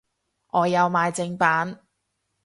[0.47, 1.85] 我有買正版